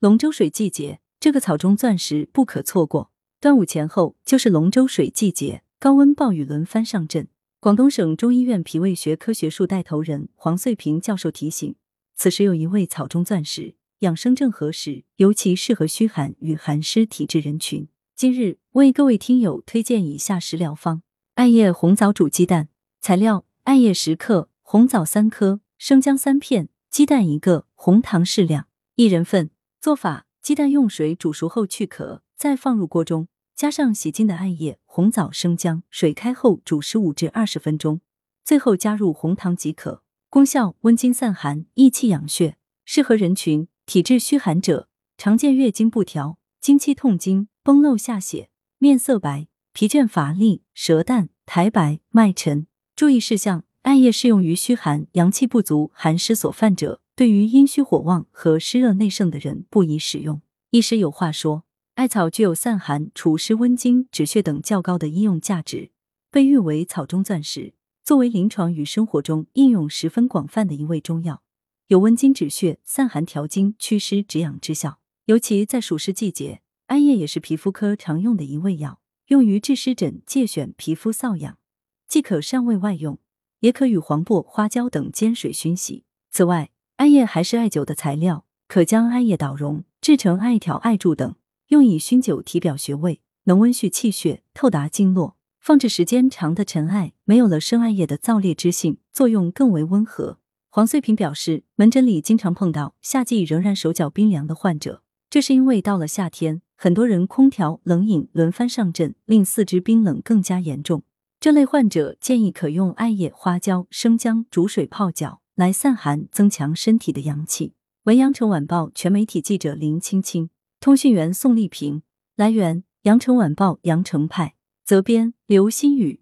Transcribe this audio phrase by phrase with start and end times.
[0.00, 3.10] 龙舟水季节，这个草中钻石不可错过。
[3.40, 7.26] 端午前后就是龙舟水季节，高温暴雨轮番上阵。
[7.58, 11.74] 广东省中医院脾胃学科学术带头人黄穗平教授提醒，
[12.14, 17.88] 此时有一味草中钻石，养生正合适，尤其适合虚寒与寒湿体质人群。
[18.14, 21.02] 今日为各位听友推荐以下食疗方：
[21.34, 22.68] 艾叶红枣煮鸡蛋。
[23.00, 29.50] 材料：艾叶十克，红枣三颗，生姜三片，鸡蛋一个，红糖适量，一人份。
[29.80, 38.00] 做法：鸡蛋用水煮熟后去壳，再放入锅中，加上洗净的艾叶、红枣、生姜，水开后煮十五至二十分钟，
[38.44, 40.02] 最后加入红糖即可。
[40.28, 42.56] 功效：温经散寒，益气养血。
[42.84, 52.66] 适合人群：体质虚寒者，常见月经不调、经期痛经、崩漏下血、面色白、疲倦乏力、舌淡、苔白、脉沉。
[52.96, 57.00] 注意事项：艾叶适用于虚寒、阳气不足、寒湿所犯者。
[57.18, 60.40] 对于阴虚火旺和湿热内盛的人不宜使用。
[60.70, 61.64] 医师有话说，
[61.96, 65.90] 艾草具有散寒、除湿、温经、止血等较高的医用价值，
[66.30, 67.74] 被誉为草中钻石。
[68.04, 71.42] 作为临床与生活中应用十分广泛的一味中药，
[71.88, 75.00] 有温经止血、散寒调经、祛湿止痒之效。
[75.24, 81.58] 尤其在暑湿季节，艾叶也是皮肤科常用的一味药，用于治湿疹、疥癣、皮肤瘙痒，
[82.06, 83.18] 既可上味外用，
[83.58, 86.04] 也可与黄柏、花椒等煎水熏洗。
[86.30, 91.36] 此外，艾叶还是艾灸的材料，可将艾叶捣融，制成艾条、艾柱等，
[91.68, 95.36] 用以熏灸体表穴位，能温煦气血，透达经络。
[95.60, 100.38] 放置时间长的陈艾，没有了生艾叶的燥烈之性，作用更为温和。
[100.70, 111.04] 黄穗平表示，门诊里经常碰到夏季仍然手脚冰凉的患者，这是因为到了夏天，很多人空调、冷饮轮番上阵，令四肢冰冷更加严重。
[111.38, 115.42] 这类患者建议可用艾叶、花椒、生姜煮水泡脚。
[115.58, 117.72] 来散寒，增强身体的阳气。
[118.04, 122.02] 文阳城晚报全媒体记者林青青，通讯员宋丽萍。
[122.36, 124.54] 来源：阳城晚报阳城派。
[124.84, 126.20] 责编：刘新宇。